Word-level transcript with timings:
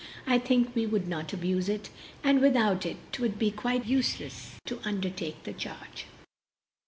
I 0.25 0.39
think 0.39 0.73
we 0.73 0.87
would 0.87 1.07
not 1.07 1.31
abuse 1.31 1.69
it, 1.69 1.91
but 2.23 2.41
without 2.41 2.87
it 2.87 2.97
'twould 3.11 3.37
be 3.37 3.51
quite 3.51 3.85
useless 3.85 4.53
to 4.65 4.81
undertake 4.83 5.43
the 5.43 5.53
charge." 5.53 6.07